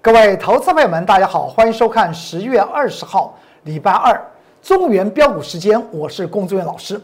[0.00, 4.24] 各位投资朋友们，大家好，欢迎收看十月二十号礼拜二
[4.62, 7.00] 中原标股时间，我是龚志远老师。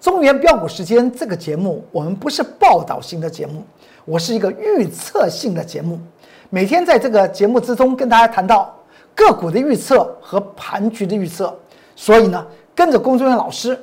[0.00, 3.62] 中原标股时间这个节目，我们不是报道性的节目，
[4.06, 6.00] 我是一个预测性的节目。
[6.48, 8.74] 每天在这个节目之中跟大家谈到
[9.14, 11.54] 个股的预测和盘局的预测，
[11.94, 12.44] 所以呢，
[12.74, 13.78] 跟着龚志远老师，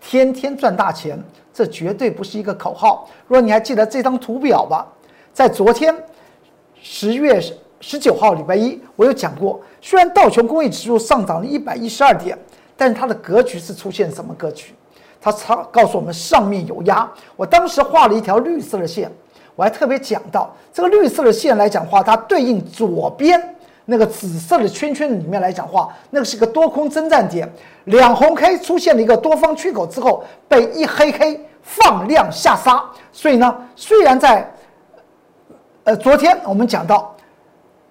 [0.00, 3.06] 天天赚大钱，这绝对不是一个口号。
[3.26, 4.86] 如果你还记得这张图表吧，
[5.34, 5.94] 在昨天
[6.80, 7.38] 十月
[7.80, 12.36] 十九号礼拜一，我有讲过，虽然道琼工业指数上涨了一百一十二点，
[12.76, 14.74] 但是它的格局是出现什么格局？
[15.20, 17.08] 它超告诉我们上面有压。
[17.36, 19.10] 我当时画了一条绿色的线，
[19.54, 23.40] 我还特别讲到这个绿色的线来讲话，它对应左边
[23.84, 27.48] 那个紫色的圈圈里面来讲话，那个是个多空征战点。
[27.84, 32.84] 两红 K 出现了一个多方缺口之后，被一黑 K 放量下杀。
[33.12, 34.52] 所以呢，虽然在
[35.84, 37.14] 呃昨天我们讲到。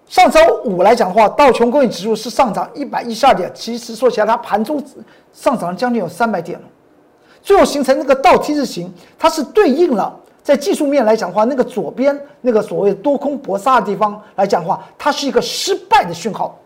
[0.08, 4.82] 上周五来讲的话，道琼工业指数是上涨一百一十二点，其实说起来，它盘中
[5.34, 6.66] 上涨了将近有三百点了，
[7.42, 16.58] 最后形成那个倒 T 字形，它是对应了在技术面来讲的话，那个左边那个所谓多空搏杀的地方来讲的话，它是一个失败的讯号。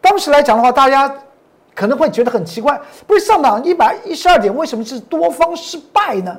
[0.00, 1.14] 当时来讲的话，大家
[1.76, 6.36] 可能会觉得很奇怪，不是上涨一百一十二点，为什么是多方失败呢？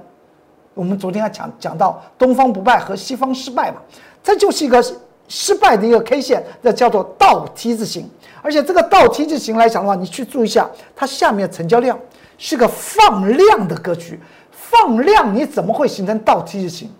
[0.73, 3.77] 我们昨天还讲讲到东方不败和西方失败嘛，
[4.21, 4.83] 这就是一个。
[5.27, 8.09] 失败的一个 K 线，那叫做倒 T 字形，
[8.41, 11.97] 而且这个倒 T 字形来讲的话，你去注意一下，它下面成交量
[12.37, 14.19] 是个放量的格局，
[14.51, 16.91] 放量你怎么会形成倒 T 字形？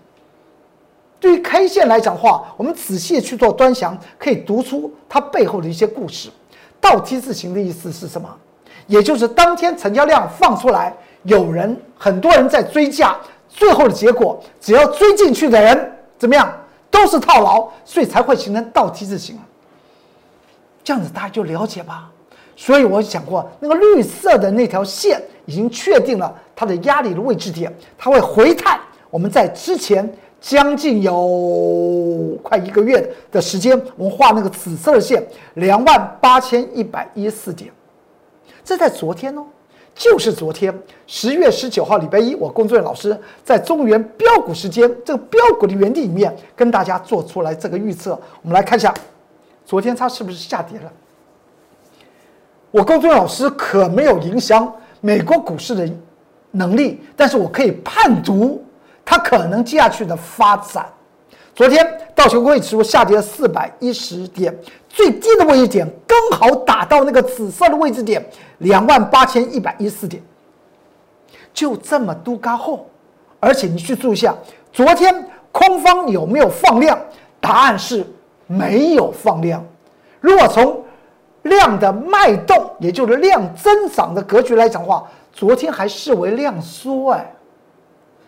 [1.19, 6.29] 对于 K 线来讲的话，我们仔细去做端详，可以读出它背后的一些故事。
[6.81, 8.29] 倒 T 字形的意思是什么？
[8.87, 16.53] 也就是当天成交量放出来，有人很多人在追价，最后的结果，只要追进去的人怎么样？
[16.93, 19.39] 都是套牢，所以才会形成倒 T 字形。
[20.83, 22.11] 这样子大家就了解吧。
[22.55, 28.79] 所以我讲过，那个绿色的那条线已经确定了它的压力的位置点，它会回探。
[29.09, 30.07] 我们在之前
[30.39, 35.25] 将近有快一个月的时间，我们画那个紫色的线，
[35.55, 37.71] 两万八千一百一十四点，
[38.63, 39.43] 这在昨天哦。
[39.95, 40.73] 就是昨天
[41.05, 48.19] 十月十九号礼拜一，我工作人员老师在中原标股时间这个标股的原地里面跟大家做出来这个预测。
[48.41, 48.93] 我们来看一下，
[49.65, 50.91] 昨天它是不是下跌了？
[52.71, 55.87] 我工作老师可没有影响美国股市的
[56.51, 58.63] 能力，但是我可以判读
[59.05, 60.85] 它可能接下去的发展。
[61.55, 64.55] 昨天道琼工业指数下跌了四百一十点，
[64.89, 68.25] 最低的位置点刚好打到那个紫色的位置点，
[68.59, 70.21] 两万八千一百一十四点，
[71.53, 72.87] 就这么多高后，
[73.39, 74.35] 而且你去注意一下，
[74.71, 76.99] 昨天空方有没有放量？
[77.39, 78.03] 答案是
[78.47, 79.63] 没有放量。
[80.21, 80.83] 如果从
[81.43, 87.32] 量的脉动，也就是量增长的格局来讲的话，昨天还视为量缩哎。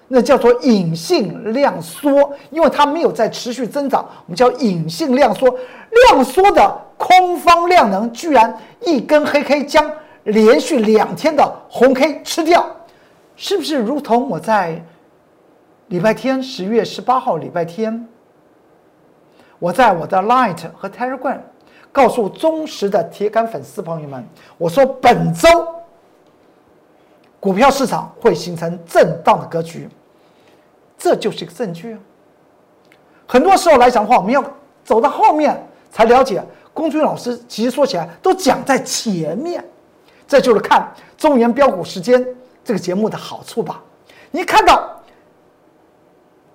[0.07, 5.49] 那叫做隐性量缩，因为它没有在持续增长，我们叫隐性量缩。
[6.11, 9.89] 量缩的空方量能居然一根黑 K 将
[10.25, 12.65] 连续两天的红 K 吃掉，
[13.35, 14.83] 是不是如同我在
[15.87, 18.07] 礼拜天十月十八号礼拜天，
[19.57, 21.39] 我在我的 Light 和 Telegram
[21.91, 24.23] 告诉忠实的铁杆粉丝朋友们，
[24.57, 25.49] 我说本周。
[27.45, 29.87] 股票市场会形成震荡的格局，
[30.97, 31.95] 这就是一个证据。
[33.27, 34.43] 很多时候来讲的话，我们要
[34.83, 36.43] 走到后面才了解。
[36.73, 39.63] 龚军老师其实说起来都讲在前面，
[40.27, 42.25] 这就是看中原标股时间
[42.63, 43.79] 这个节目的好处吧。
[44.31, 44.99] 你看到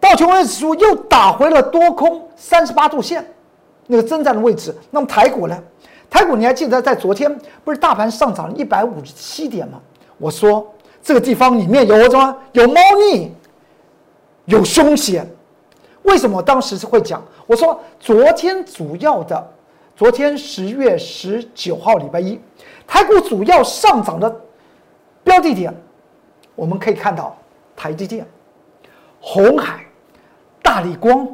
[0.01, 3.25] 道琼斯指数又打回了多空三十八度线
[3.87, 5.57] 那个征战的位置，那么台股呢？
[6.11, 9.81] 台股你还记得在昨天不是大盘上涨一百五十七点吗？
[10.19, 10.67] 我说。
[11.03, 12.37] 这个地方里面有什么？
[12.53, 13.33] 有猫腻，
[14.45, 15.27] 有凶险。
[16.03, 17.23] 为什么我当时是会讲？
[17.47, 19.51] 我说昨天主要的，
[19.97, 22.39] 昨天十月十九号礼拜一，
[22.87, 24.35] 台股主要上涨的
[25.25, 25.75] 标的点，
[26.55, 27.37] 我们可以看到
[27.75, 28.27] 台积电、
[29.21, 29.85] 红海、
[30.63, 31.29] 大力光、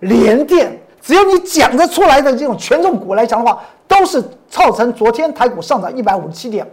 [0.00, 6.66] 联电，只要你讲得出来的这种权重股来讲的话，都是造成昨天台股上涨一百五十七点。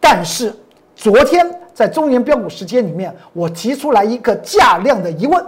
[0.00, 0.54] 但是
[0.94, 1.59] 昨天。
[1.74, 5.44] 在中原标股时间里面，我提出来一个价量的疑问：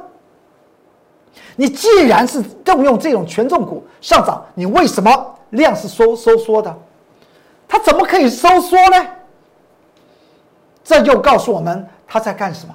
[1.57, 6.75] 你既然是动用这种权重股上涨，你为什么量是收收缩的？
[7.69, 9.07] 它怎么可以收缩呢？
[10.85, 12.75] 这就告诉我们他在干什么？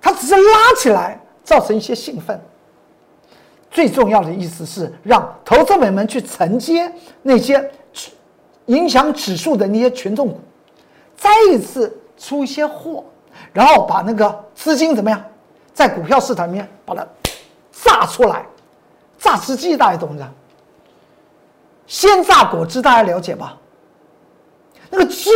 [0.00, 2.40] 他只是拉起来，造成一些兴奋。
[3.70, 6.90] 最重要的意思是让投资者们去承接
[7.22, 7.70] 那些
[8.66, 10.40] 影响指数的那些权重股，
[11.18, 13.04] 再一次出一些货，
[13.52, 15.22] 然后把那个资金怎么样，
[15.74, 17.06] 在股票市场里面把它
[17.70, 18.46] 炸出来，
[19.18, 20.26] 榨汁机大家懂不懂？
[21.86, 23.58] 鲜榨果汁大家了解吧？
[24.88, 25.30] 那个资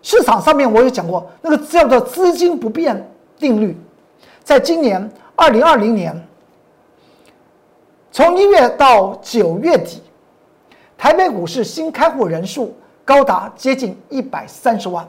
[0.00, 3.76] 市场上面我有讲过，那个叫做资金不变定律，
[4.44, 6.14] 在今年二零二零年。
[8.12, 10.02] 从一月到九月底，
[10.98, 12.76] 台北股市新开户人数
[13.10, 15.04] 高达接近一百三十万，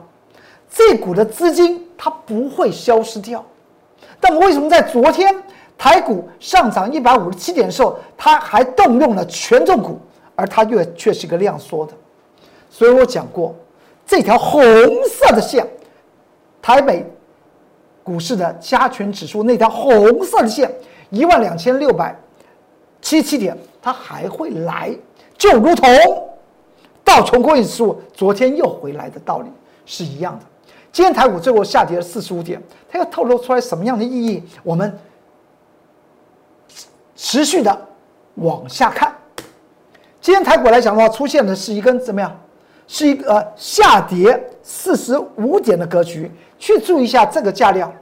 [0.68, 3.44] 这股的资金它不会消失掉。
[4.18, 5.32] 但为什么在昨天
[5.78, 10.00] 台股上涨一百五十七点的时候，它还动用了权重股，
[10.34, 11.92] 而它又却是一个量缩的？
[12.68, 13.54] 所以我讲过，
[14.04, 14.60] 这条红
[15.08, 15.64] 色的线，
[16.60, 17.08] 台北
[18.02, 20.68] 股市的加权指数那条红色的线，
[21.10, 22.12] 一万两千六百。
[23.00, 24.92] 七七点，它还会来，
[25.38, 25.88] 就如同
[27.12, 29.50] 道琼工业指数昨天又回来的道理
[29.84, 30.46] 是一样的。
[30.90, 34.42] 今天台股最后下跌了四十五点，它要透露出来什么样的意义？
[34.62, 34.98] 我们
[37.14, 37.86] 持续的
[38.36, 39.14] 往下看。
[40.22, 42.34] 今天台股来讲的话，出现的是一根怎么样？
[42.88, 46.30] 是一个下跌四十五点的格局。
[46.58, 47.92] 去注意一下这个价量，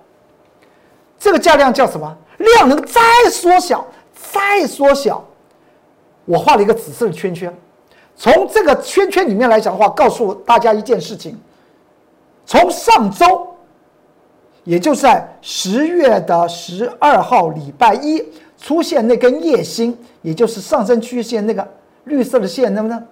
[1.18, 2.16] 这个价量叫什么？
[2.38, 3.84] 量能再缩小。
[4.32, 5.24] 再缩小，
[6.26, 7.52] 我画了一个紫色的圈圈。
[8.16, 11.38] 从这个圈圈里面来讲的话，告诉大家一件事情：
[12.44, 13.46] 从上周，
[14.64, 18.22] 也就是在十月的十二号礼拜一
[18.58, 21.66] 出现那根夜星，也就是上升趋势线那个
[22.04, 23.02] 绿色的线，能不能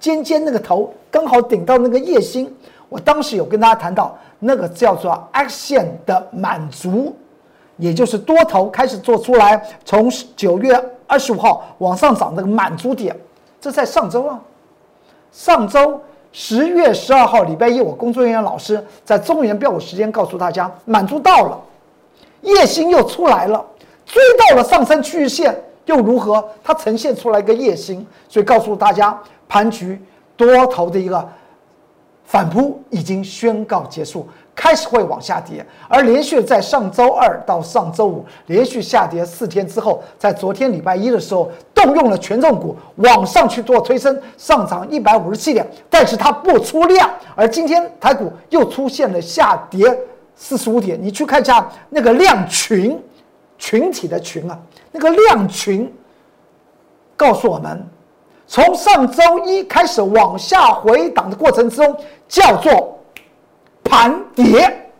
[0.00, 2.52] 尖尖那个头刚好顶到那个夜星？
[2.88, 7.14] 我当时有跟大家谈到，那个叫做 X 线的满足。
[7.78, 10.74] 也就是多头开始做出来，从九月
[11.06, 13.14] 二十五号往上涨那个满足点，
[13.60, 14.40] 这在上周啊。
[15.32, 16.00] 上周
[16.32, 21.60] 十月十二号礼拜一，我工作人员老师在中原标股时间告诉大家，满足到了，
[22.42, 23.64] 夜星又出来了，
[24.04, 25.54] 追到了上升趋势线
[25.84, 26.46] 又如何？
[26.64, 29.18] 它呈现出来一个夜星，所以告诉大家，
[29.48, 30.00] 盘局
[30.36, 31.28] 多头的一个
[32.24, 34.26] 反扑已经宣告结束。
[34.56, 49.96] 开始会往下跌，而连续在上周二到上周五连续下跌四天之后，在昨天礼拜一的时候动用了权重股往上去做推升，上涨一百五十七点，但是它不出量，而今天台股又出现了下跌
[50.34, 50.98] 四十五点。
[51.00, 52.98] 你去看一下那个量群，
[53.58, 54.58] 群体的群啊，
[54.90, 55.94] 那个量群
[57.14, 57.86] 告诉我们，
[58.46, 61.94] 从上周一开始往下回档的过程之中，
[62.26, 62.95] 叫做。
[63.88, 64.90] 盘跌，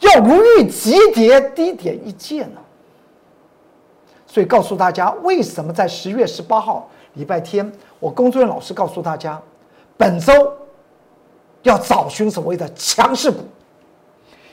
[0.00, 2.60] 要如遇急跌，低点一见呢。
[4.26, 9.40] 所以告诉大家，为什么在十月十八号礼拜天，我工作人员老师告诉大家，
[9.96, 10.32] 本周
[11.62, 13.38] 要找寻所谓的强势股，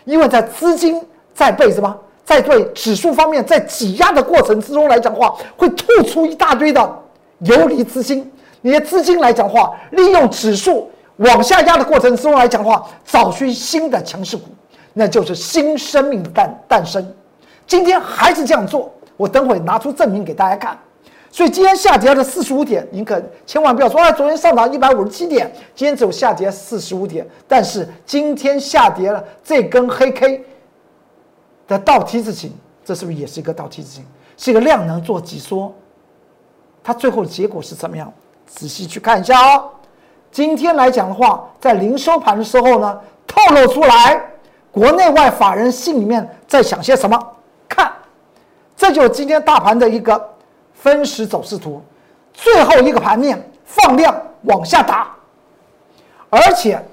[0.05, 7.03] 因为在资金在被什么，在对指数方面在挤压的过程之中来讲话，会吐出一大堆的
[7.39, 8.31] 游离资金。
[8.61, 10.89] 你的资金来讲话，利用指数。
[11.17, 14.45] 往下压的过程中来讲的话，找寻新的强势股，
[14.93, 17.13] 那就是新生命的诞诞生。
[17.67, 20.77] 今天还是这样做，我等会拿出证明给大家看。
[21.31, 27.27] 所以今天下跌了四十五点，您可千万不要说啊，昨天上涨一百五十七点，今天只有下跌四十五点。
[27.47, 30.45] 但是今天下跌了这根黑 K
[31.67, 32.53] 的倒 T 字形，
[32.85, 34.05] 这是不是也是一个倒 T 字形？
[34.37, 35.73] 是一个量能做挤缩，
[36.83, 38.11] 它最后的结果是怎么样？
[38.45, 39.69] 仔细去看一下哦。
[40.33, 44.19] 今天来讲的话，在零收盘的时候呢，透露出来，
[44.71, 47.15] 国内外法人心里面在想些什么？
[47.69, 47.93] 看，
[48.75, 50.19] 这就是今天大盘的一个
[50.73, 51.79] 分时走势图，
[52.33, 55.15] 最后一个盘面放量往下打，
[56.31, 56.83] 而且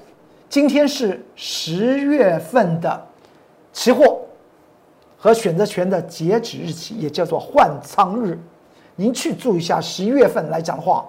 [0.47, 3.07] 今天是十月份的
[3.73, 4.19] 期货
[5.17, 8.39] 和选择权的截止日期，也叫做换仓日。
[8.95, 11.03] 您去注意一下，十一月份来讲的话，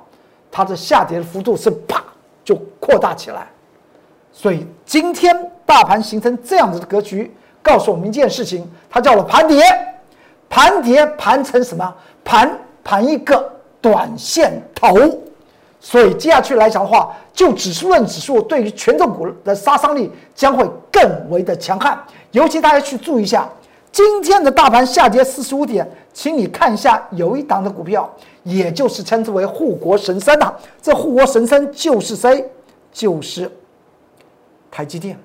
[0.51, 2.03] 它的下跌的幅度是啪。
[2.45, 3.47] 就扩大起来，
[4.33, 7.33] 所以今天大盘形成这样子的格局，
[7.63, 9.63] 告诉我们一件事情，它叫做盘跌，
[10.49, 11.95] 盘跌盘成什么？
[12.25, 14.97] 盘盘一个短线头，
[15.81, 21.99] 所以接下去来讲的话，就指数论指数对于权重股的杀伤力将会更为的强悍，
[22.33, 23.49] 尤其大家去注意一下，
[23.91, 28.09] 今天的大盘下跌四十五点，请你看一下有一档的股票。
[28.43, 32.51] 也就是称之为护国神山呐，这护国神山就是谁？
[32.93, 33.51] 就是
[34.71, 35.19] 台积电。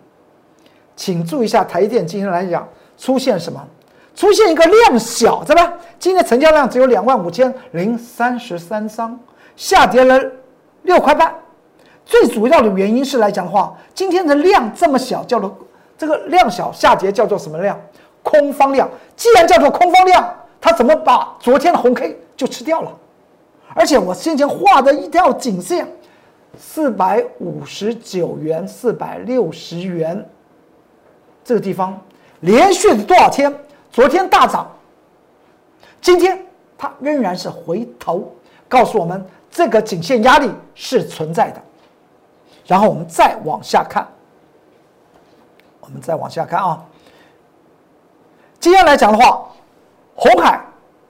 [0.95, 3.65] 请注意一下，台积电今天来讲出现什么？
[4.15, 5.73] 出现一个量小，对吧？
[5.99, 9.19] 今天成交量只有两万五千零三十三张，
[9.55, 10.19] 下跌了
[10.83, 11.35] 六块半。
[12.03, 15.55] 最主要的原因是来讲的话，今天的量这么小，叫做
[15.97, 17.79] 这个量小下跌叫做什么量？
[18.23, 18.89] 空方量。
[19.15, 22.91] 既然叫做空方量，它怎么把昨天的红 K 就吃掉了？
[23.73, 25.87] 而且我先前画的一条颈线，
[26.57, 30.27] 四百五十九元、四百六十元
[31.43, 31.99] 这个地方，
[32.39, 33.53] 连续多少天？
[33.91, 34.69] 昨天大涨，
[36.01, 36.45] 今天
[36.77, 38.31] 它仍然是回头，
[38.67, 41.61] 告诉我们这个颈线压力是存在的。
[42.65, 44.07] 然后我们再往下看，
[45.79, 46.83] 我们再往下看啊。
[48.59, 49.49] 今天来讲的话，
[50.15, 50.61] 红海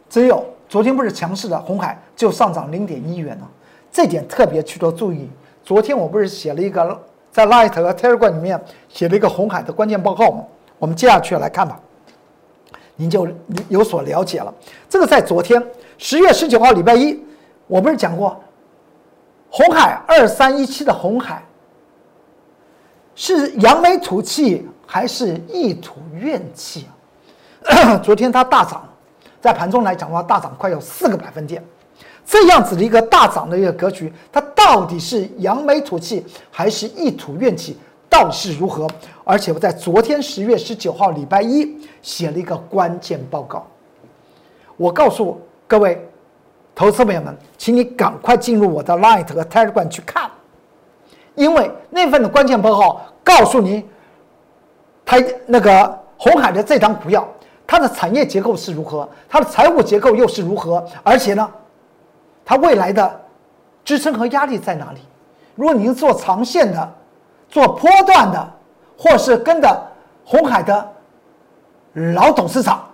[0.10, 3.48] 只有昨天不是强势的，红海就上涨零点一元呢，
[3.92, 5.30] 这点特别去做注意。
[5.64, 7.00] 昨天我不是写了一个
[7.32, 8.60] 在 Light 和 Telegram 里面
[8.90, 10.44] 写了一个红海的关键报告吗？
[10.80, 11.80] 我们接下去来看吧，
[12.96, 13.28] 您就
[13.70, 14.54] 有所了解了。
[14.90, 15.62] 这个在昨天
[15.98, 17.20] 十月十九号礼拜一，
[17.68, 18.40] 我不是讲过，
[19.50, 21.44] 红海二三一七的红海。
[23.20, 26.88] 是扬眉吐气还是一吐怨气？
[28.04, 28.88] 昨天它大涨，
[29.48, 31.64] 在盘中来讲的话，大涨快有四个百分点，
[32.26, 37.78] 这样子的一个大涨的一个格局，它到底是扬眉吐气还是一吐怨气？
[38.10, 38.86] 到底是如何？
[39.24, 43.66] 而且我在昨天十月十九号礼拜一写了一个关键报告，
[44.76, 46.06] 我告诉各位
[46.76, 50.30] 投资朋友们，请你赶快进入我的 Light 和 Telegram 去看。
[51.36, 53.86] 因为那份的关键报告告诉你，
[55.06, 57.26] 它那个红海的这张股票，
[57.68, 61.52] 它的产业结构是如何，它的财务结构又是如何，而且呢，
[62.46, 63.22] 它未来的
[63.84, 65.02] 支撑和压力在哪里？
[65.56, 66.94] 如果您做长线的、
[67.50, 68.54] 做波段的，
[68.98, 69.78] 或是跟着
[70.24, 70.92] 红海的
[72.14, 72.88] 老董事长，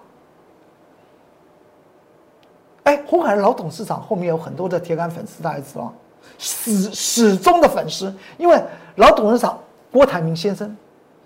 [2.84, 5.94] 哎，红海的老董事长后面有很多的铁杆粉丝，大家知道。
[6.40, 8.62] 始始终的粉丝，因为
[8.96, 9.60] 老董事长
[9.92, 10.76] 郭台铭先生，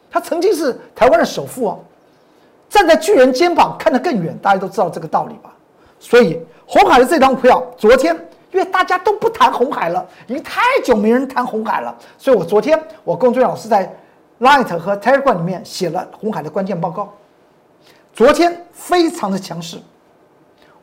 [0.10, 1.80] 他曾经是台湾的首富哦，
[2.69, 5.53] 站在巨人肩膀看得更远，大家都知道这个道理吧？
[6.00, 8.15] 所以红海的这张票，昨天
[8.51, 13.91] 因为大家都不谈红海了，已经太久没人谈红海了，所以我昨天我龚俊老师在
[14.39, 17.13] Light 和 Telegram 里面写了红海的关键报告，
[18.13, 19.77] 昨天非常的强势，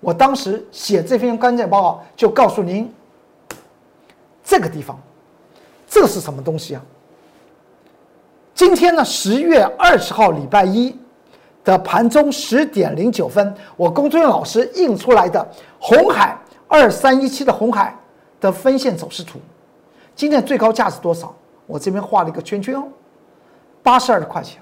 [0.00, 2.92] 我当时写这篇关键报告就告诉您。
[4.46, 5.00] 这个地方，
[5.88, 6.82] 这是什么东西啊？
[8.54, 10.94] 今天呢，十月二十号礼拜一
[11.64, 15.44] 的盘中十点零九分，我龚尊老师印出来的
[15.80, 17.96] 红海二三一七的红海
[18.40, 19.40] 的分线走势图。
[20.14, 21.34] 今天最高价是多少？
[21.66, 22.84] 我这边画了一个圈圈哦，
[23.82, 24.60] 八十二块钱。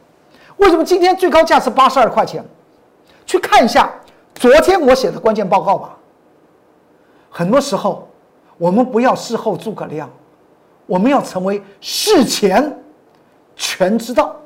[0.56, 2.44] 为什么今天最高价是八十二块钱？
[3.26, 3.92] 去看一下
[4.34, 5.96] 昨天我写的关键报告吧。
[7.28, 8.08] 很多时候。
[8.58, 10.08] 我们不要事后诸葛亮，
[10.86, 12.78] 我们要成为事前
[13.56, 14.36] 全知道，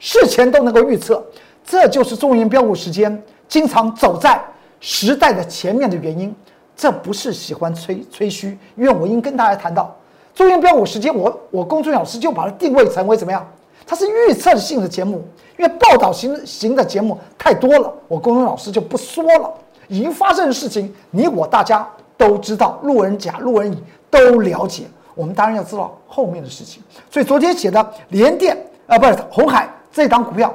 [0.00, 1.24] 事前都能够预测，
[1.64, 4.40] 这就是中原标股时间经常走在
[4.80, 6.34] 时代的前面的原因。
[6.76, 9.94] 这不是喜欢吹吹嘘，因为我已经跟大家谈到，
[10.34, 13.46] 中原标股时间，我我公众老师就把它定位成为怎么样？
[13.86, 15.24] 它是预测性的节目，
[15.56, 19.52] 因为报道型型的节目太多了，我公众老师就不说了。
[19.88, 21.88] 已经发生的事情，你我大家。
[22.16, 23.76] 都知道路人甲、路人乙
[24.08, 24.84] 都了解，
[25.16, 26.80] 我们当然要知道后面的事情。
[27.10, 28.56] 所以昨天写的联电
[28.86, 30.54] 啊，不是红海这档股票，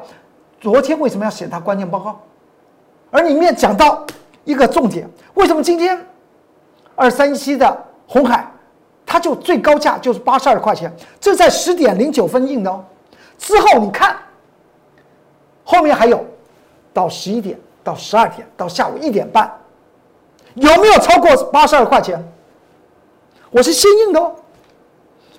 [0.59, 2.19] 昨天为什么要写它关键报告？
[3.11, 4.05] 而里面讲到
[4.43, 5.99] 一个重点，为什么今天
[6.95, 8.51] 二三七的红海，
[9.05, 12.83] 它就最高价就是八十二块钱，这在十点零九分印的哦。
[13.37, 14.17] 之后你看，
[15.63, 16.23] 后面还有
[16.93, 19.51] 到十一点、到十二点、到下午一点半。
[20.55, 22.21] 有没有超过八十二块钱？
[23.49, 24.35] 我是先印的哦，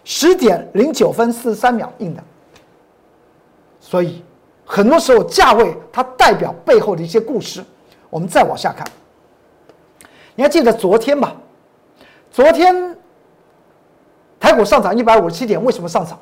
[0.02, 2.22] 十点零九分四十三秒印的。
[3.80, 4.24] 所以
[4.80, 7.62] 很多时候价位它代表背后的一些故事。
[8.08, 8.86] 我们再往下看，
[10.34, 11.34] 你还记得昨天吧？
[12.32, 12.96] 昨天
[14.40, 16.18] 台股上涨一百五十七点，为什么上涨？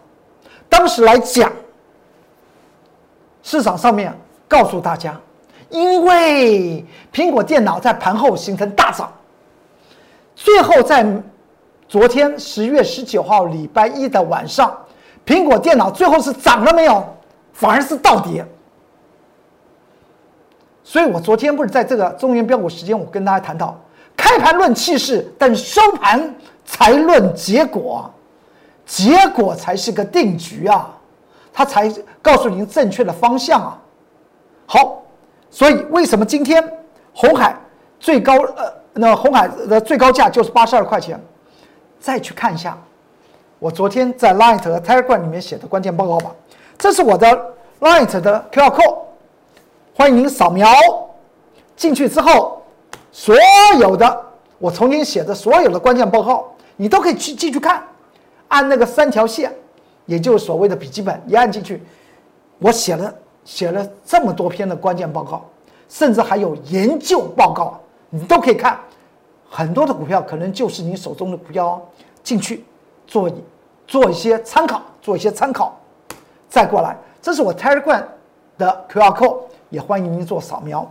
[0.68, 1.52] 当时来讲，
[3.44, 4.12] 市场上面
[4.48, 5.16] 告诉大家。
[5.70, 9.12] 因为苹果电脑在盘后形成大涨，
[10.34, 11.06] 最后在
[11.86, 14.76] 昨天十月十九号礼拜一的晚上，
[15.24, 17.06] 苹果电脑最后是涨了没有？
[17.58, 18.46] 反而是倒跌。
[20.84, 23.76] 所以我昨天不是在这个中原标股时间，我跟大家谈到，
[24.16, 26.32] 开盘论气势，但收盘
[26.64, 28.08] 才论结果，
[28.86, 30.88] 结果才是个定局啊，
[31.52, 33.78] 它才告诉您正确的方向啊。
[34.64, 35.02] 好。
[35.50, 36.62] 所以为什么今天
[37.14, 37.56] 红海
[37.98, 41.18] 最高呃，那红海的最高价就是八十二块钱？
[41.98, 42.76] 再去看一下，
[43.58, 46.34] 我昨天在 Light 和 Telegram 里面写的关键报告吧。
[46.78, 47.26] 这是我的
[47.80, 48.98] Light 的 QR code，
[49.96, 50.70] 欢迎您扫描
[51.74, 52.62] 进去之后，
[53.10, 53.34] 所
[53.80, 54.26] 有的
[54.58, 57.82] 我重新写的所有的关键报告，你都可以去进去看。
[58.46, 59.52] 按那个三条线，
[60.06, 61.82] 也就是所谓的笔记本，一按进去，
[62.60, 63.12] 我写了
[63.44, 65.44] 写了这么多篇的关键报告，
[65.88, 68.78] 甚至还有研究报告，你都可以看。
[69.50, 71.82] 很多的股票可能就是你手中的股票哦，
[72.22, 72.64] 进去
[73.06, 73.28] 做
[73.86, 75.77] 做一些参考，做一些参考，
[76.48, 76.96] 再过来。
[77.20, 78.02] 这是我 Telegram
[78.56, 79.38] 的 QR code，
[79.70, 80.90] 也欢迎您做扫描。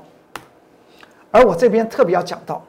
[1.31, 2.61] 而我这边特别要讲到，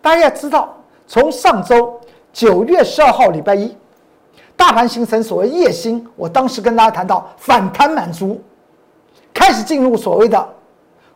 [0.00, 0.74] 大家要知道，
[1.06, 2.00] 从上周
[2.32, 3.76] 九月十二号礼拜一，
[4.56, 8.40] 大盘形成所谓夜星，我当时跟大家谈到反弹满足，
[9.34, 10.48] 开始进入所谓的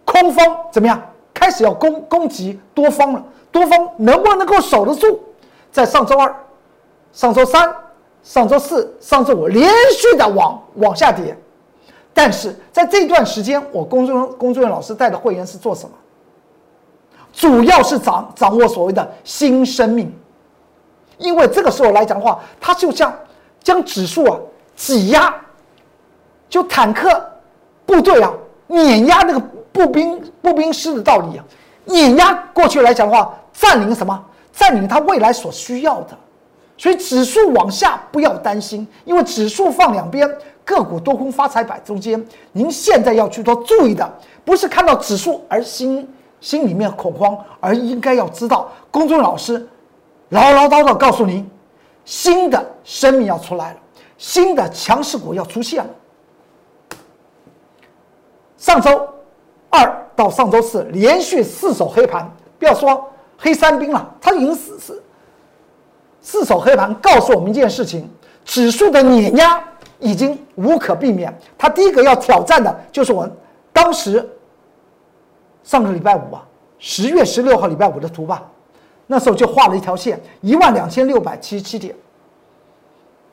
[0.04, 1.00] 空方，怎么样？
[1.32, 3.24] 开始要攻攻击多方了。
[3.50, 5.20] 多方能不能够守得住？
[5.72, 6.34] 在上周二、
[7.12, 7.74] 上周三、
[8.22, 11.36] 上周四、上周五连续的往往下跌，
[12.12, 15.94] 但是在这段时间，我工作工作人员老师带的会员是做什么？
[17.32, 20.12] 主要是掌掌握所谓的新生命，
[21.18, 23.14] 因为这个时候来讲的话，它就像
[23.62, 24.36] 将指数啊
[24.76, 25.34] 挤压，
[26.48, 27.08] 就坦克
[27.86, 28.32] 部队啊
[28.66, 29.40] 碾压那个
[29.72, 31.44] 步兵步兵师的道理啊，
[31.84, 33.34] 碾压过去来讲的话。
[33.52, 34.24] 占领什么？
[34.54, 36.16] 占领它未来所需要的，
[36.80, 40.26] 所以指数往下不要担心，因为指数放两边，
[40.64, 42.26] 个股多空发财摆中间。
[42.52, 44.10] 您现在要去做注意的，
[44.46, 46.08] 不是看到指数而心
[46.40, 49.68] 心里面恐慌，而应该要知道，公众老师
[50.30, 51.46] 唠唠叨叨告诉您，
[52.06, 53.78] 新的生命要出来了，
[54.16, 55.90] 新的强势股要出现了。
[58.56, 59.06] 上周
[59.68, 62.26] 二到上周四连续四手黑盘，
[62.58, 63.06] 不要说。
[63.42, 65.02] 黑三兵了，他已经是是
[66.22, 68.08] 四手黑盘，告诉我们一件事情：
[68.44, 69.62] 指数的碾压
[69.98, 71.36] 已经无可避免。
[71.56, 73.28] 他第一个要挑战的就是我
[73.72, 74.28] 当时
[75.62, 76.46] 上个礼拜五啊，
[76.78, 78.42] 十月十六号礼拜五的图吧，
[79.06, 81.94] 那时候就画了一条线，一万两千六百七十七点。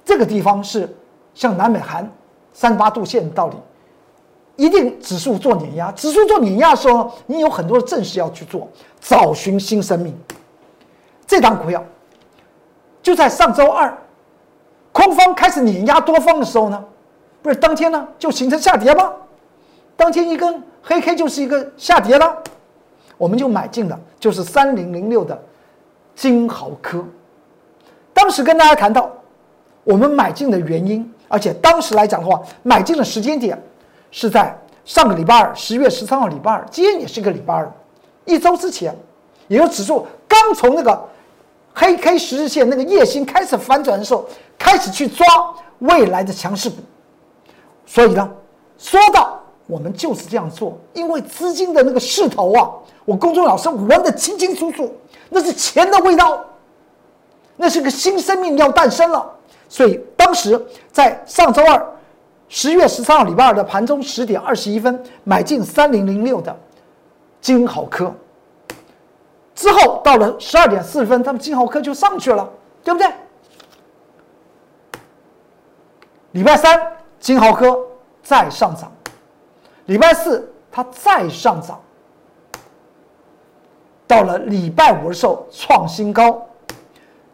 [0.06, 0.94] 这个地方是
[1.34, 2.10] 像南北韩
[2.54, 3.56] 三八度线的道理。
[4.56, 8.68] 一定指数做碾压，指数做碾压的时候，你有很多的正事要去做，
[9.00, 10.18] 找寻新生命。
[11.28, 11.86] 这档股票
[13.08, 13.98] 就在上周二，
[14.92, 16.84] 空方开始碾压多方的时候呢，
[17.42, 19.14] 不是当天呢就形成下跌吗？
[19.96, 22.38] 当天一根黑 K 就是一个下跌了，
[23.18, 25.42] 我们就买进了，就是三零零六的
[26.16, 27.02] 金豪科。
[28.14, 29.10] 当时跟大家谈到
[29.86, 33.58] 我们买进的原因，而且当时来讲的话，买进的时间点。
[34.12, 37.72] 是在上个礼拜二，十月十三号礼拜二，今天也是个礼拜二，
[38.26, 38.94] 一周之前，
[39.48, 41.02] 也就指数刚从那个
[41.80, 44.26] 黑 K 十日线那个夜星开始反转的时候，
[44.58, 45.28] 开始去抓
[45.78, 46.78] 未来的强势股。
[47.86, 48.28] 所以呢，
[48.80, 52.68] 说到我们就是这样做，因为资金的那个势头啊，
[53.06, 54.92] 我公众老师闻得清清楚楚，
[55.30, 56.44] 那是钱的味道，
[57.56, 59.32] 那是个新生命要诞生了。
[59.70, 60.60] 所以当时
[60.92, 61.94] 在上周二。
[62.50, 66.56] 十月十三号礼拜二的盘中十点二十一分买进三零零六的
[67.42, 68.10] 金豪科，
[69.58, 72.48] 之后到了十二点四十分，他们金豪科就上去了，
[72.84, 73.12] 对不对？
[76.34, 76.80] 礼拜三
[77.20, 77.76] 金豪科
[78.22, 78.92] 再上涨，
[79.88, 81.82] 礼拜四它再上涨，
[84.06, 86.48] 到了礼拜五的时候创新高，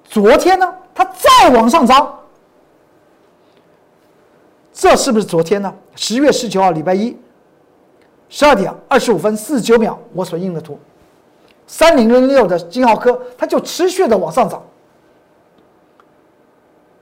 [0.06, 2.20] 昨天呢它再往上涨。
[4.72, 5.74] 这是不是昨天呢？
[5.98, 7.18] 十月十九号，礼拜一，
[8.30, 10.80] 十二点二十五分四十九秒，我所印的图，
[11.74, 14.62] 三零零六的金浩科，它就持续的往上涨。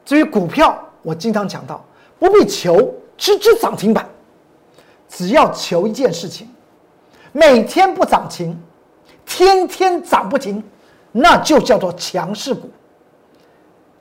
[0.05, 1.83] 至于股票，我经常讲到，
[2.17, 4.07] 不必求只只涨停板，
[5.09, 6.47] 只要求一件事情，
[7.33, 8.57] 每天不涨停，
[9.25, 10.63] 天天涨不停，
[11.11, 12.69] 那就叫做强势股。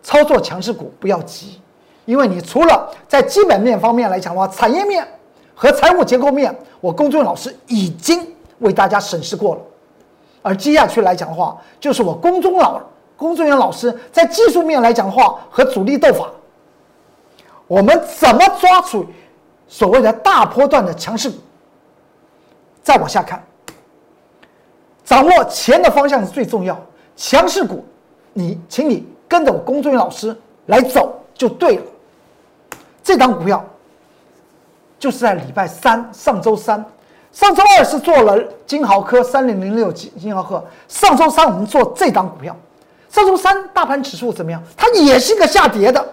[0.04, 1.60] 操作强势股不要急。
[2.04, 5.04] 因为你除了在基本面方面来讲的话，产业面
[5.52, 8.24] 和财务结构面，我公众老师已经
[8.60, 9.62] 为大家审视过了。
[10.42, 12.80] 而接下去来讲的话，就是我公众老
[13.16, 16.30] 工作人老师在技术面来讲的话和主力斗法，
[17.66, 19.04] 我们怎么抓住
[19.68, 21.36] 所谓的大波段的强势股？
[22.82, 23.44] 再往下看，
[25.04, 26.80] 掌握钱的方向是最重要。
[27.14, 27.84] 强势股，
[28.32, 30.34] 你请你跟着我工作人员老师
[30.66, 31.82] 来走就对了。
[33.02, 33.62] 这档股票
[34.98, 36.82] 就是在礼拜三，上周三，
[37.32, 42.56] 上周二是做了金豪科三零零六金金豪科，上周三我们做这档股票，
[43.08, 44.62] 上周三大盘指数怎么样？
[44.76, 46.04] 它也是个下跌的，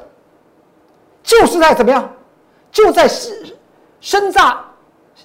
[1.23, 2.07] 就是在怎么样？
[2.71, 3.33] 就在生
[3.99, 4.63] 生榨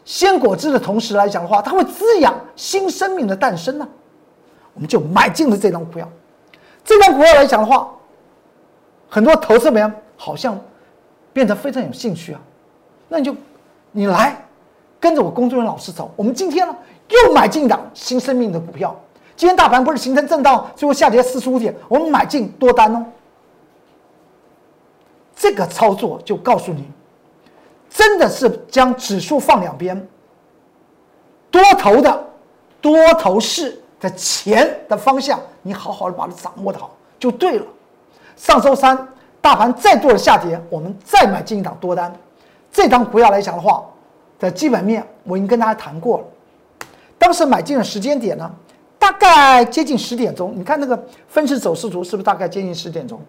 [0.05, 3.87] 鲜果汁的同时来讲的话，它会滋养新生命的诞生呢。
[4.73, 6.09] 我们就买进了这张股票，
[6.83, 7.91] 这张股票来讲的话，
[9.11, 10.59] 很多投资人好像
[11.35, 12.41] 变得非常有兴趣啊。
[13.09, 13.37] 那你就
[13.91, 14.43] 你来
[15.03, 16.73] 跟着我工作人员老师走，我们今天呢
[17.09, 18.95] 又买进一档新生命的股票。
[19.35, 23.05] 今天大盘不是形成震荡，最后下跌四十五点，我们买进多单哦。
[25.35, 26.89] 这个操作就告诉你，
[27.91, 30.07] 真的是将指数放两边，
[31.51, 32.25] 多头的
[32.81, 37.67] 多头市的钱的方向，你好好的把它掌握的好就对了。
[38.37, 38.97] 上周三
[39.41, 42.15] 大盘再度的下跌，我们再买进一档多单。
[42.71, 43.85] 这张股票来讲的话，
[44.43, 46.25] 的基本面我已经跟大家谈过了。
[47.19, 48.51] 当时买进的时间点呢，
[48.99, 50.53] 大概接近十点钟。
[50.57, 53.21] 你看那个分时走势图是不是大概接近十点钟？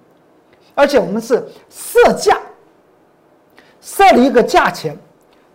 [0.73, 2.39] 而且我们是设价，
[3.79, 4.97] 设了一个价钱，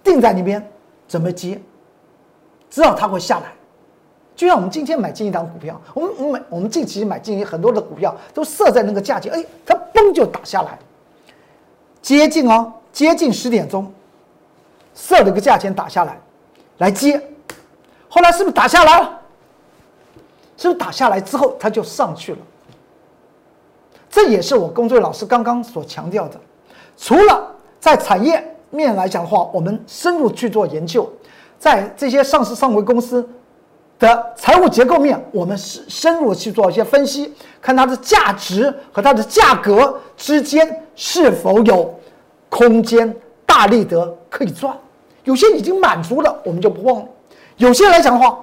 [0.04, 0.64] 定在那边
[1.08, 1.60] 准备接，
[2.70, 3.52] 知道它会下来。
[4.36, 10.78] 就像我们今天买进一档股票，我们我们我们近期买进很多的股票都设在那个价钱，哎，它嘣就打下来，
[12.00, 12.72] 接近哦。
[12.90, 13.92] 接近十点钟，
[15.00, 16.20] 设了个价钱打下来，
[16.78, 17.22] 来接，
[18.08, 19.20] 后来是不是打下来了？
[20.56, 22.38] 是不是打下来之后它就上去了？
[24.10, 26.36] 这也是我工作老师刚刚所强调的。
[26.96, 31.08] 除了在产业面来讲的话，我们深入去做研究，
[31.60, 33.26] 在这些上市上柜公司
[34.00, 37.32] 的财务结构面，我们深深入去做一些分析，
[37.62, 41.94] 看它的价值和它的价格之间是否有。
[42.50, 44.74] 空间大利得可以赚，
[45.28, 47.06] 有些已经满足了，我们就不忘了；
[47.58, 48.42] 有些来讲的话，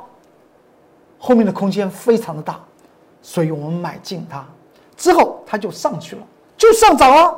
[1.17, 2.60] 后面的空间非常的大，
[3.24, 4.45] 所以我们买进它
[4.95, 6.21] 之后，它就上去了，
[6.56, 7.36] 就上涨了。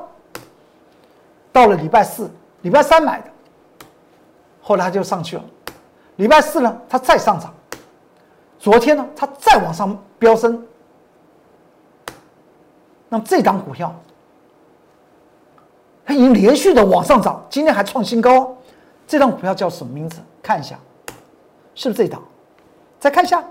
[1.53, 2.29] 到了礼拜四、
[2.63, 3.31] 礼拜三买的，
[4.61, 5.43] 后来它就上去了。
[6.17, 7.49] 礼拜四呢，它再上涨；
[8.59, 10.61] 昨天呢，它再往上飙升。
[13.07, 13.95] 那么这张股票。
[16.05, 18.53] 它已经连续的往上涨，今天还创新高。
[19.07, 20.19] 这张股票叫什么名字？
[20.43, 20.77] 看一下，
[21.73, 22.21] 是不是这档？
[22.99, 23.43] 再看一下，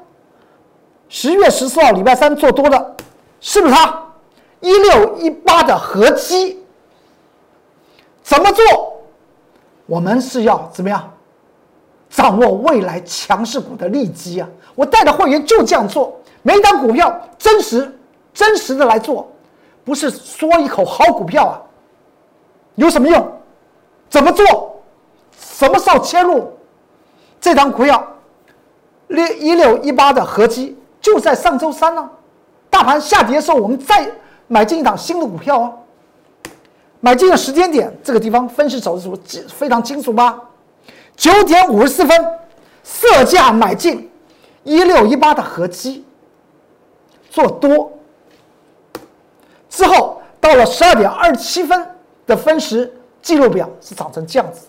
[1.08, 2.96] 十月十四号礼拜三做多的，
[3.40, 4.02] 是不是它？
[4.60, 6.62] 一六一八的合基。
[8.22, 9.00] 怎么做？
[9.86, 11.10] 我们是要怎么样？
[12.10, 14.48] 掌握未来强势股的利基啊！
[14.74, 17.98] 我带的会员就这样做，每一张股票真实、
[18.32, 19.30] 真实的来做，
[19.84, 21.54] 不是说一口好股票啊。
[22.76, 23.32] 有什么用？
[24.08, 24.65] 怎么做？
[25.56, 26.52] 什么时候切入？
[27.40, 28.06] 这张股票
[29.06, 32.10] 六一六一八的合基就在上周三呢。
[32.68, 34.06] 大盘下跌的时候，我们再
[34.48, 35.72] 买进一档新的股票哦。
[37.00, 40.38] 买进的时间点，这个地方分时走势图非常清楚吧？
[41.16, 42.26] 九点五十四分，
[42.84, 44.10] 设价买进
[44.62, 46.04] 一六一八的合基，
[47.30, 47.90] 做多。
[49.70, 51.86] 之后到了十二点二十七分。
[52.26, 52.92] 的分时
[53.22, 54.66] 记录表是长成这样子，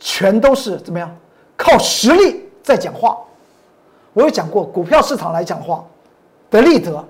[0.00, 1.14] 全都是怎么样？
[1.56, 3.16] 靠实力在讲话。
[4.12, 5.84] 我有讲过，股票市场来讲话，
[6.50, 7.04] 得利得，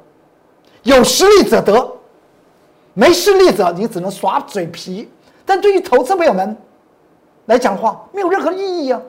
[0.82, 1.90] 有实力者得，
[2.92, 5.08] 没实力者你只能耍嘴皮。
[5.46, 6.54] 但对于投资朋友们
[7.46, 9.00] 来讲话，没有任何意义啊！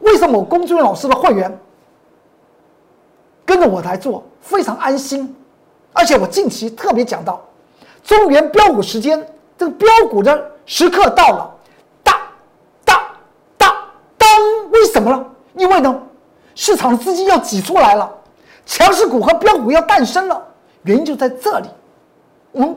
[0.00, 1.56] 为什么我龚俊老师的会员
[3.44, 5.34] 跟着我来做，非常安心？
[5.92, 7.40] 而且我近期特别讲到。
[8.02, 9.24] 中原标股时间，
[9.56, 11.54] 这个标股的时刻到了，
[12.02, 12.20] 大、
[12.84, 13.12] 大、
[13.56, 13.76] 大
[14.16, 14.28] 当，
[14.70, 15.24] 为什么呢？
[15.68, 15.94] 因为呢，
[16.54, 18.10] 市场的资金要挤出来了，
[18.64, 20.42] 强势股和标股要诞生了，
[20.84, 21.68] 原因就在这里。
[22.52, 22.74] 我们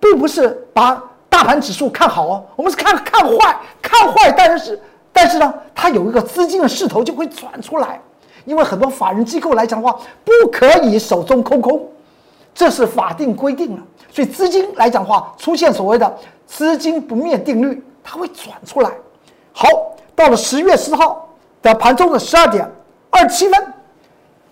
[0.00, 4.80] 并不是把大盘指数看好哦，我们是看看坏，看坏，但是
[5.12, 8.00] 但是呢，它有一个资金的势头就会转出来，
[8.46, 11.86] 因为很多法人机构来讲的话，不可以手中空空，
[12.54, 13.82] 这是法定规定了。
[14.10, 18.90] 所以资金来讲的话，出现所谓的资金不灭定律，它会转出来。
[19.52, 19.68] 好，
[20.14, 21.28] 到了十月十号
[21.62, 22.68] 的盘中的十二点
[23.08, 23.72] 二七分，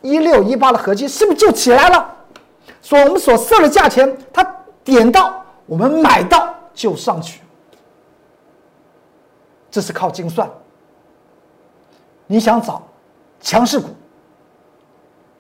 [0.01, 2.17] 一六一八的合计是不是就起来了？
[2.81, 4.43] 所我们所设的价钱，它
[4.83, 7.41] 点到我们买到就上去，
[9.71, 10.49] 这是靠精算。
[12.27, 12.83] 你想找
[13.41, 13.89] 强势股，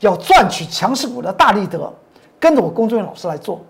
[0.00, 1.92] 要赚取强势股的大利得，
[2.38, 3.60] 跟着我工作人员老师来做。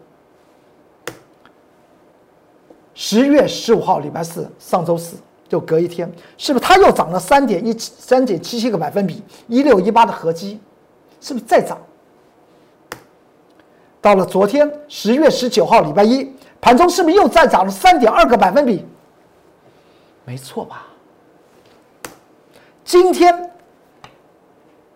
[2.95, 5.17] 十月十五号，礼拜四，上周四
[5.51, 6.09] 就隔一天，
[6.39, 9.21] 是不是它又涨了三点一三点七七个百分比？
[9.49, 10.61] 一六一八的合基，
[11.21, 11.77] 是不是再涨？
[14.01, 18.87] 到了昨天十月十九号礼拜一，盘中是不是又再涨了三点二个百分比？
[20.25, 20.87] 没错吧？
[22.85, 23.51] 今天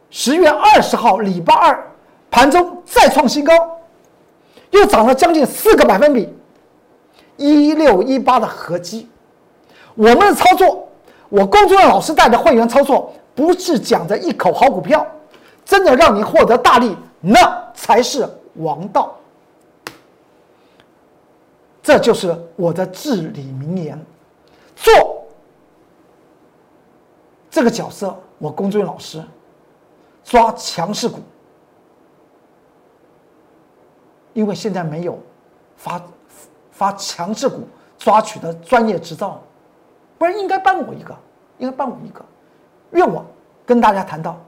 [0.09, 1.91] 十月二十号礼拜二，
[2.31, 3.53] 盘中再创新高，
[4.71, 6.33] 又涨了将近四个百分比。
[7.37, 9.09] 一六一八的合基，
[9.95, 10.89] 我们的操作，
[11.29, 15.07] 我工作人老师带的会员操作，不是讲的一口好股票，
[15.65, 19.15] 真的让你获得大利，那才是王道。
[21.83, 23.99] 这就是我的至理名言。
[24.77, 25.25] 做
[27.51, 29.23] 这个角色，我工作老师
[30.25, 31.21] 抓强势股，
[34.33, 35.19] 因为现在没有
[35.77, 36.01] 发。
[36.77, 37.61] 发强势股
[37.97, 39.41] 抓取的专业执照，
[40.25, 41.15] 不然应该帮我一个，
[41.59, 42.25] 应该帮我一个。
[42.93, 43.23] 愿我
[43.67, 44.41] 跟大家谈到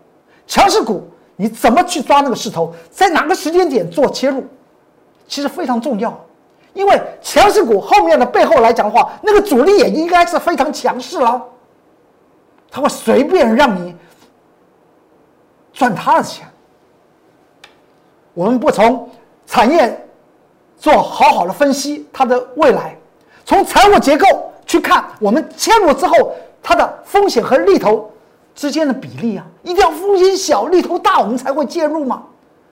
[0.46, 4.42] 强势股，你怎么去抓那个势头，在哪个时间点做切入，
[5.28, 6.18] 其实非常重要。
[6.72, 11.44] 因为强势股后面的背后来讲的话，那个主力也应该是非常强势了，
[12.70, 13.94] 他会随便让你
[15.74, 16.48] 赚他的钱。
[18.32, 19.10] 我们不从
[19.44, 20.02] 产业。
[20.78, 22.96] 做好好的分析它的未来，
[23.46, 24.26] 从财务结构
[24.76, 28.10] 去看，我们切入之后它的风险和利头
[28.54, 32.22] 之间的比例啊，一定要风险小、利头大，我们才会介入嘛。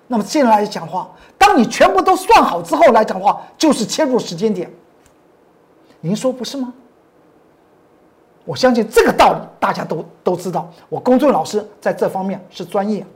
[0.07, 4.71] 那么现在来讲话，当你全部都算好之后来讲话，就是切入时间点。
[6.01, 6.73] 您说不是吗？
[8.45, 10.71] 我相信这个道理大家都都知道。
[10.91, 13.07] 我公众老师在这方面是专业。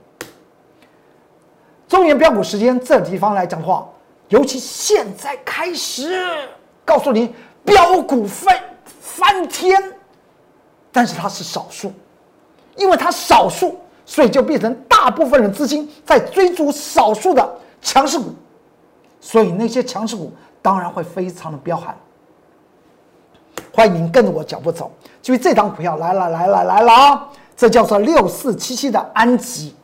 [1.87, 3.87] 中原标股时间这地方来讲话。
[4.29, 6.19] 尤其现在开始，
[6.85, 7.33] 告诉你
[7.65, 8.55] 标股翻
[9.19, 9.83] 翻天，
[10.91, 11.91] 但是它是少数，
[12.77, 18.33] 因为它少数，所以就变成大部分人资金在追逐少数的强势股，
[19.19, 21.95] 所以那些强势股当然会非常的彪悍。
[23.73, 24.89] 欢迎您跟着我脚步走，
[25.21, 27.29] 就这张股票来了来了来了啊！
[27.57, 29.75] 这叫做六四七七的安吉，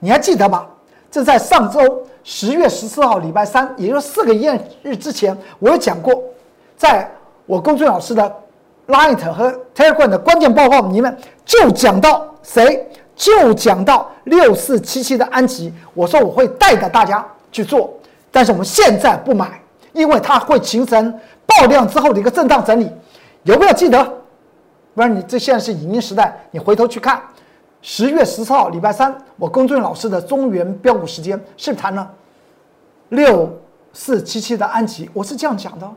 [0.00, 0.66] 你还记得吗？
[1.10, 2.06] 这在上周。
[2.22, 6.22] 十月十四号，礼拜三，也就是四个营业日之前，我有讲过，
[6.76, 7.10] 在
[7.46, 8.30] 我公孙老师的
[8.90, 15.72] Light 和 Telegram 的关键报告里面，就讲到谁，就讲到六四七七的安吉。
[15.94, 17.92] 我说我会带着大家去做，
[18.30, 21.12] 但是我们现在不买，因为它会形成
[21.46, 22.90] 爆量之后的一个震荡整理。
[23.44, 24.04] 有没有记得？
[24.94, 27.22] 不然你这现在是影音时代，你回头去看。
[27.82, 32.10] 十月十四号，礼拜三，我龚俊老师的中原标股时间是不是谈了
[33.08, 33.48] 六
[33.92, 35.08] 四七七的安吉？
[35.14, 35.90] 我是这样讲的，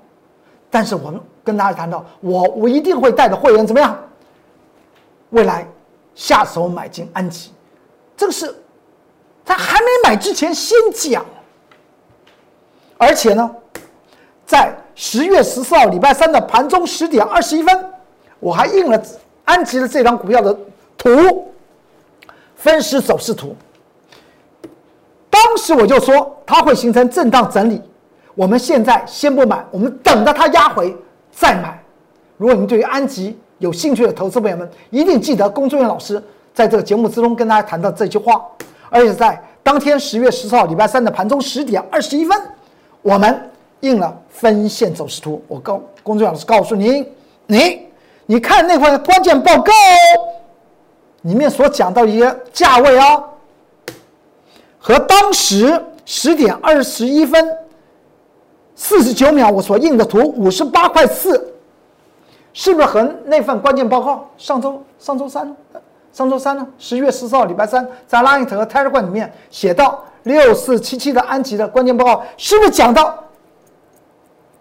[0.74, 3.96] 但是我们跟大家谈到，我我一定会带着会员怎么样？
[5.30, 5.68] 未来
[6.16, 7.52] 下手买进安吉，
[8.18, 8.56] 这个是
[9.46, 11.24] 他还没买之前先讲，
[12.98, 13.56] 而且呢，
[14.48, 17.86] 在十月十四号礼拜三的盘中十点二十一分，
[18.40, 19.00] 我还印了
[19.46, 20.58] 安吉的这张股票的
[20.98, 21.52] 图。
[22.56, 23.56] 分时走势图，
[25.30, 27.82] 当时我就说它会形成震荡整理，
[28.36, 30.96] 我们现在先不买，我们等着它压回
[31.32, 31.82] 再买。
[32.38, 36.22] 如果您对于安吉有兴趣的投资朋友们，一定记得龚忠元老师
[36.54, 38.44] 在这个节目之中跟大家谈到这句话，
[38.90, 42.40] 而且在当天十月十四号礼拜三的盘中十点二十一分，
[43.02, 43.50] 我们
[43.82, 45.42] 印了分线走势图。
[45.48, 47.08] 我告龚忠元老师告诉您，
[47.46, 47.88] 你
[48.26, 49.72] 你看那块关键报告。
[51.22, 53.24] 里面所讲到一些价位啊，
[54.78, 57.48] 和当时十点二十一分
[58.76, 61.54] 四十九秒我所印的图五十八块四，
[62.54, 65.56] 是不是和那份关键报告上周上周三
[66.12, 66.68] 上周三呢？
[66.78, 73.18] 十月十四号礼拜三在 Line 和 Telegram 里面写到六四七七的安吉的关键报告，是不是讲到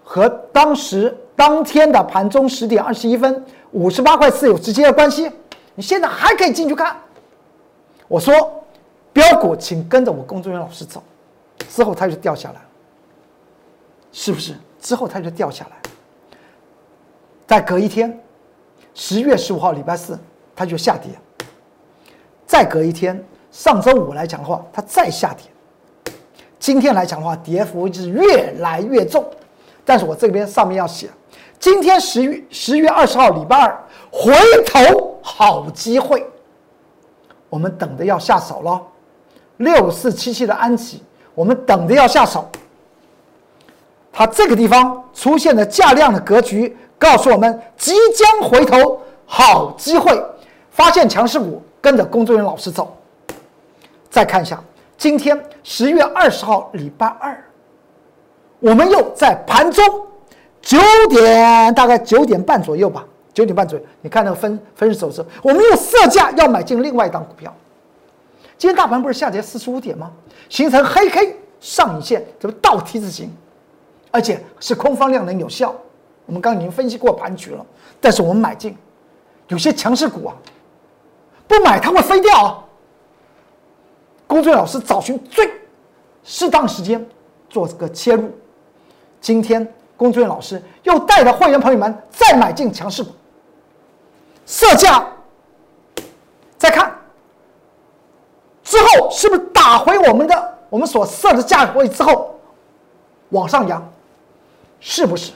[0.03, 5.31] 和当时当天的盘中十点二十一分五十八块四有直接的关系？
[5.75, 6.97] 你现在还可以进去看。
[8.09, 8.35] 我说，
[9.13, 11.03] 标股，请跟着我工作人员老师走，
[11.71, 12.61] 之后它就掉下来了，
[14.13, 14.55] 是不是？
[14.81, 15.77] 之后它就掉下来。
[17.47, 18.21] 再隔一天，
[18.95, 20.19] 十月十五号礼拜四，
[20.55, 21.11] 它就下跌。
[22.47, 26.15] 再隔一天，上周五来讲的话，它再下跌。
[26.59, 29.25] 今天来讲的话，跌幅是越来越重。
[29.85, 31.09] 但是我这边上面要写，
[31.59, 33.85] 今天十月十月二十号礼拜二。
[34.11, 34.35] 回
[34.67, 36.23] 头好机会，
[37.49, 38.83] 我们等着要下手了。
[39.57, 41.03] 六四七七的安琪，
[41.35, 42.47] 我们等着要下手。
[44.13, 50.13] 它这个地方出现的价量的格局，告诉我们即将回头好机会，
[50.71, 52.97] 发现强势股，跟着工作人员老师走。
[54.11, 54.63] 再看一下，
[54.99, 57.43] 今天十月二十号，礼拜二，
[58.61, 59.83] 我们又在盘中
[60.61, 67.53] 九点，大概九点半左右吧，九点半左右，你看那个分分时走势，我们又设价要买进另外一档股票。
[68.59, 70.13] 今天大盘不是下跌四十五点吗？
[70.51, 73.35] 形成黑 K 上影线，这不倒 T 字形，
[74.13, 75.75] 而且是空方量能有效。
[76.27, 77.67] 我们刚已经分析过盘局了，
[78.01, 78.77] 但是我们买进，
[79.49, 80.37] 有些强势股啊，
[81.49, 82.65] 不买它会飞掉啊。
[84.29, 85.51] 工作老师找寻最
[86.23, 87.05] 适当时间
[87.51, 88.31] 做这个切入，
[89.21, 93.11] 今天工作人员老师又带着会员朋友们再买进强势股，
[94.47, 95.05] 色价，
[96.57, 96.97] 再看。
[98.63, 102.39] 之后是不是打回我们的我们所设的价位之后
[103.31, 103.93] 往上扬？
[104.85, 105.33] 是不是？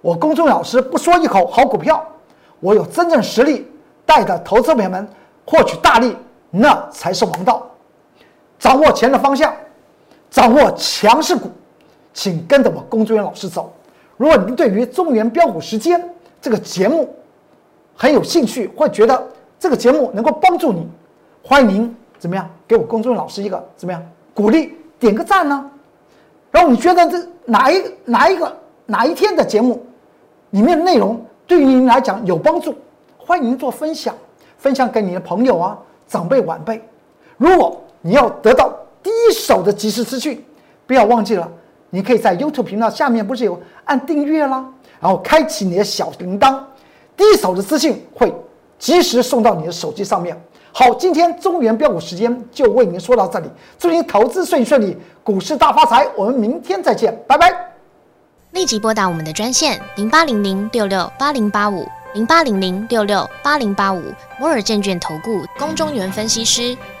[0.00, 2.04] 我公众老师不说一口好股票，
[2.58, 3.66] 我有真正实力
[4.04, 5.08] 带着投资朋友们
[5.46, 6.16] 获取大利，
[6.50, 7.64] 那才是王道。
[8.58, 9.54] 掌握钱的方向，
[10.28, 11.48] 掌握强势股，
[12.12, 13.72] 请跟着我公众员老师走。
[14.16, 17.14] 如果您对于中原标股时间这个节目
[17.94, 19.26] 很有兴趣，或觉得
[19.60, 20.88] 这个节目能够帮助你，
[21.44, 21.96] 欢迎您。
[22.18, 22.50] 怎么样？
[22.66, 24.02] 给我公众老师一个怎么样
[24.34, 24.74] 鼓励？
[24.98, 25.70] 点个赞呢？
[26.50, 28.56] 然后你觉得这哪一哪一个
[28.86, 29.84] 哪一天的节目
[30.50, 32.74] 里面的内容对于您来讲有帮助？
[33.16, 34.14] 欢迎您做分享，
[34.56, 36.82] 分享给你的朋友啊、长辈、晚辈。
[37.36, 40.42] 如果你要得到第一手的及时资讯，
[40.86, 41.46] 不要忘记了，
[41.90, 44.66] 你可以在 YouTube 频道下面不是有按订阅啦，
[45.00, 46.58] 然后开启你的小铃铛，
[47.16, 48.34] 第一手的资讯会
[48.78, 50.40] 及时送到你的手机上面。
[50.78, 56.06] 好，今天中原标股时间就为您说到这里，祝您投资顺顺利，股市大发财。
[56.14, 57.52] 我们明天再见，拜拜。
[58.52, 64.00] 立即拨打我们的专线零八零零六六八零八五零八零零六六八零八五
[64.38, 66.76] 摩尔证券投顾龚中原分析师。